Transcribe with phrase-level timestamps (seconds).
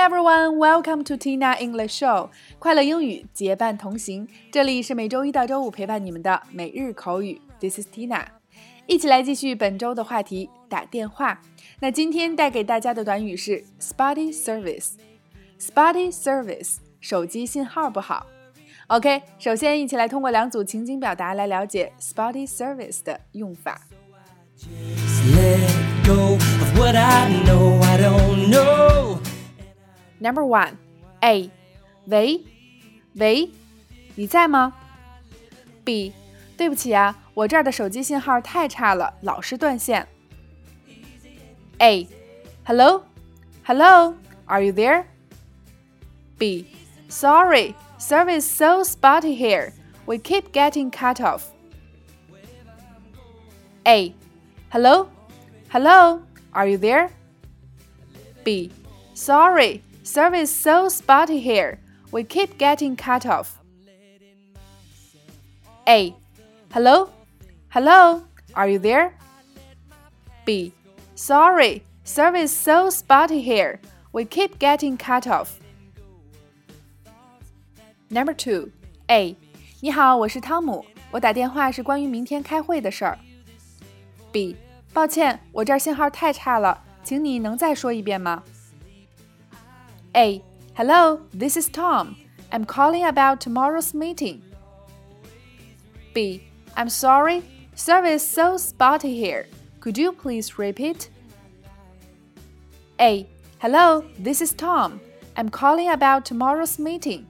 [0.00, 2.30] everyone, welcome to Tina English Show。
[2.58, 7.38] 快乐英语结伴同行，这里是每周一到周五陪伴你们的每日口语。
[7.60, 8.24] This is Tina，
[8.86, 11.42] 一起来继续本周的话题——打电话。
[11.80, 14.92] 那今天带给大家的短语是 spotty service。
[15.60, 18.26] spotty service，手机信号不好。
[18.86, 23.82] OK，首先一起来通过两组情景表达来了解 spotty service 的用法。
[30.19, 30.77] Number one,
[31.21, 31.49] A，
[32.05, 32.43] 喂，
[33.15, 33.49] 喂，
[34.15, 34.73] 你在吗？
[35.83, 36.13] B，
[36.57, 40.07] 对不起啊，我这儿的手机信号太差了，老是断线。
[41.79, 42.07] A,
[42.65, 43.03] hello,
[43.65, 45.03] hello, are you there?
[46.37, 46.65] B,
[47.09, 49.73] sorry, service so spotty here.
[50.05, 51.43] We keep getting cut off.
[53.83, 54.13] A,
[54.69, 55.09] hello,
[55.69, 57.09] hello, are you there?
[58.43, 58.71] B,
[59.13, 61.79] sorry, service so spotty here.
[62.11, 63.59] We keep getting cut off.
[65.87, 66.15] A,
[66.71, 67.09] hello,
[67.69, 69.11] hello, are you there?
[70.45, 70.71] B,
[71.15, 73.79] Sorry, service so spotty here.
[74.11, 75.59] We keep getting cut off.
[78.09, 78.69] Number two,
[79.07, 79.37] A.
[79.79, 83.17] 你好，我是汤姆，我打电话是关于明天开会的事儿。
[84.31, 84.57] B.
[84.93, 88.43] 抱歉，我这儿信号太差了，请你能再说一遍吗
[90.16, 90.42] ？A.
[90.74, 92.16] Hello, this is Tom.
[92.52, 94.42] I'm calling about tomorrow's meeting.
[96.14, 96.48] B.
[96.76, 97.42] I'm sorry,
[97.74, 99.46] service so spotty here.
[99.80, 101.10] Could you please repeat?
[103.00, 103.26] A.
[103.58, 105.00] Hello, this is Tom.
[105.36, 107.26] I'm calling about tomorrow's meeting.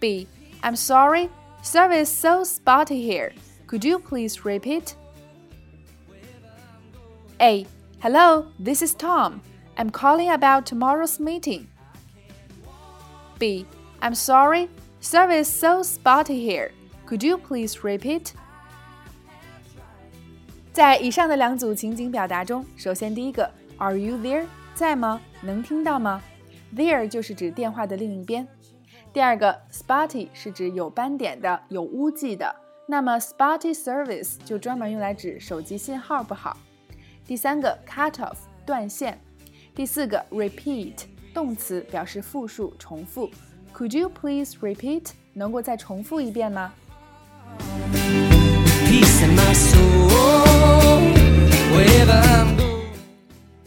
[0.00, 0.26] B.
[0.62, 1.28] I'm sorry,
[1.62, 3.32] service is so spotty here.
[3.66, 4.96] Could you please repeat?
[7.40, 7.66] A.
[8.00, 9.42] Hello, this is Tom.
[9.75, 11.67] I'm calling about tomorrow's meeting.
[13.37, 13.65] B.
[13.99, 14.69] I'm sorry,
[14.99, 16.71] service so spotty here.
[17.05, 18.31] Could you please repeat?
[20.71, 24.45] 在以上的两组情景表达中，首先第一个 Are you there？
[24.75, 25.19] 在吗？
[25.41, 26.21] 能听到吗？
[26.75, 28.47] There 就是指电话的另一边。
[29.11, 32.55] 第二个 spotty 是指有斑点的、有污迹的，
[32.87, 36.55] 那么 spotty service 就专门用来指手机信号不好。
[37.25, 39.19] 第三个 cut off 断线。
[39.74, 40.92] 第四个 repeat
[41.32, 43.30] 动词表示复数、重复。
[43.74, 45.12] Could you please repeat？
[45.32, 46.74] 能够再重复一遍吗？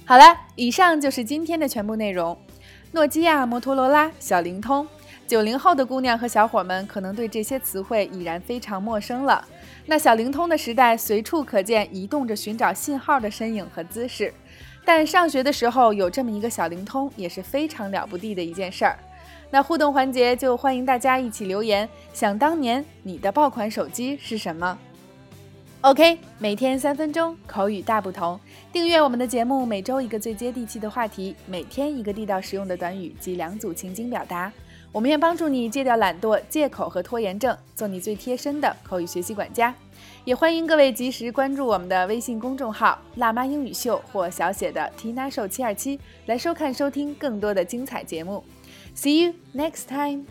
[0.06, 2.38] 好了，以上就是今天的全部内容。
[2.92, 4.88] 诺基亚、摩托罗拉、小灵通，
[5.26, 9.44] 九零后的姑娘和小伙们可能对这些词汇已然非常陌生了。
[9.88, 14.32] 那小灵通的时代，随处可见移动着寻找信号的身影和姿势。
[14.86, 18.98] 但上学的时候有这么一个小灵通，也是非常了不地的一件事儿。
[19.50, 24.78] 那互动环节就欢迎大家一起留言，想当年你的爆款手机是什么
[25.82, 28.40] ？OK，每天三分钟，口语大不同。
[28.72, 34.52] 订阅我们的节目，每周一个最接地气的话题，每天一个地道实用的短语及两组情景表达。
[34.96, 39.76] 我们愿帮助你戒掉懒惰、借口和拖延症，做你最贴身的口语学习管家。
[40.24, 48.42] 也欢迎各位及时关注我们的微信公众号“辣妈英语秀”或小写的 “Tina Show 七二七”，来收看收听更多的精彩节目。
[48.96, 50.24] See you next time.